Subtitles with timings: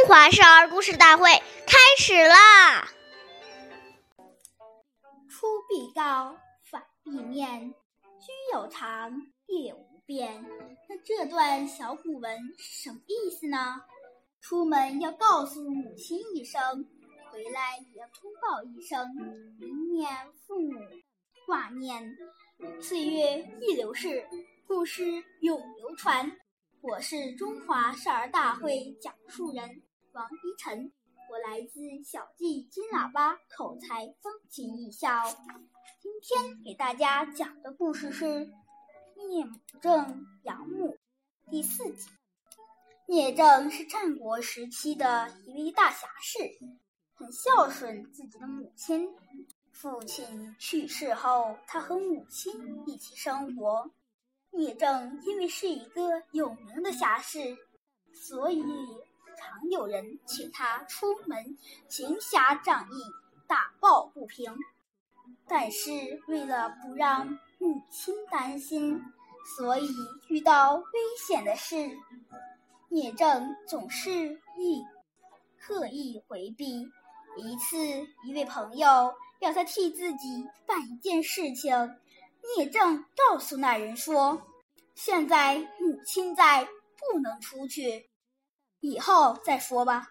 [0.00, 1.30] 中华少儿故事大会
[1.66, 2.88] 开始啦！
[5.28, 6.34] 出必告，
[6.70, 7.70] 反必面，
[8.18, 9.12] 居有常，
[9.46, 10.42] 业无变。
[10.88, 13.82] 那这段小古文是什么意思呢？
[14.40, 16.62] 出门要告诉母亲一声，
[17.30, 19.06] 回来也要通报一声，
[19.60, 20.10] 以免
[20.46, 20.80] 父母
[21.46, 22.16] 挂念。
[22.80, 24.26] 岁月易流逝，
[24.66, 26.32] 故事永流传。
[26.80, 29.82] 我是中华少儿大会讲述人
[30.12, 30.90] 王一晨，
[31.30, 35.22] 我来自小季金喇叭口才风琴艺校。
[36.00, 38.24] 今天给大家讲的故事是
[39.14, 39.48] 《聂
[39.80, 40.98] 政养母》
[41.50, 42.10] 第四集。
[43.06, 46.38] 聂政是战国时期的一位大侠士，
[47.14, 49.14] 很孝顺自己的母亲。
[49.70, 53.88] 父亲去世后，他和母亲一起生活。
[54.50, 57.56] 聂政因为是一个有名的侠士，
[58.12, 58.60] 所以
[59.40, 61.56] 常有人请他出门
[61.88, 63.02] 行侠仗义、
[63.46, 64.54] 打抱不平。
[65.48, 65.90] 但是
[66.28, 67.26] 为了不让
[67.58, 69.02] 母亲担心，
[69.56, 69.88] 所以
[70.28, 70.84] 遇到危
[71.26, 71.90] 险的事，
[72.88, 74.84] 聂政总是意
[75.58, 76.86] 刻意回避。
[77.36, 77.78] 一次，
[78.24, 81.96] 一位朋友要他替自己办一件事情。
[82.56, 84.42] 聂政告诉那人说
[84.94, 88.09] ：“现在母亲在，不能出去，
[88.80, 90.08] 以后再说吧。”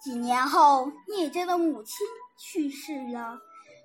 [0.00, 2.06] 几年后，聂政的母亲
[2.38, 3.40] 去世了，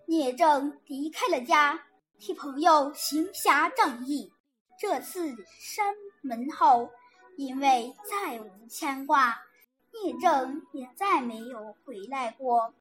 [0.05, 1.83] 聂政离开了家，
[2.19, 4.31] 替朋友行侠仗义。
[4.79, 6.91] 这次山门后，
[7.35, 9.35] 因为再无牵挂，
[9.91, 12.73] 聂政也再没有回来过。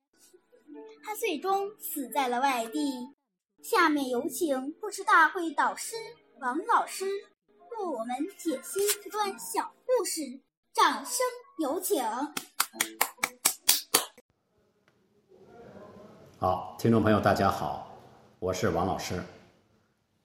[1.02, 3.14] 他最终死在了外地。
[3.62, 5.94] 下面有请故事大会导师
[6.40, 10.20] 王老师为我们解析这段小故事，
[10.74, 11.18] 掌声
[11.58, 12.02] 有请。
[16.38, 17.94] 好，听众朋友，大家好，
[18.38, 19.22] 我是王老师。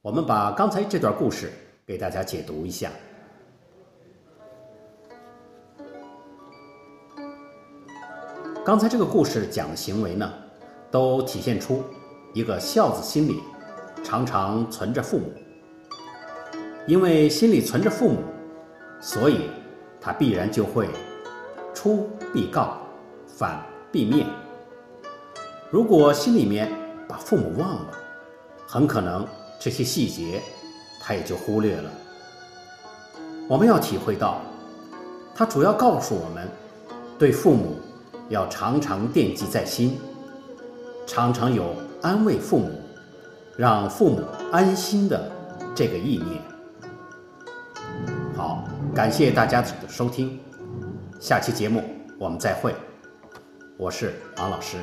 [0.01, 1.51] 我们把刚才这段故事
[1.85, 2.89] 给大家解读一下。
[8.65, 10.33] 刚才这个故事讲的行为呢，
[10.89, 11.83] 都体现出。
[12.33, 13.41] 一个孝子心里
[14.03, 15.33] 常常存着父母，
[16.85, 18.21] 因为心里存着父母，
[19.01, 19.49] 所以
[19.99, 20.89] 他必然就会
[21.73, 22.77] 出必告，
[23.27, 24.27] 反必面。
[25.69, 26.71] 如果心里面
[27.07, 27.91] 把父母忘了，
[28.67, 29.27] 很可能
[29.59, 30.41] 这些细节
[31.01, 31.89] 他也就忽略了。
[33.47, 34.41] 我们要体会到，
[35.35, 36.47] 他主要告诉我们，
[37.17, 37.75] 对父母
[38.29, 39.99] 要常常惦记在心，
[41.05, 41.73] 常常有。
[41.99, 42.79] 安慰父母，
[43.57, 44.21] 让父母
[44.51, 45.31] 安心的
[45.73, 46.39] 这个意念。
[48.35, 48.63] 好，
[48.97, 50.39] 感谢大家的收听，
[51.19, 51.83] 下期节目
[52.17, 52.73] 我们再会，
[53.77, 54.75] 我是王老师。